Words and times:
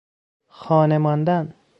خانه 0.47 0.97
ماندن 0.97 1.53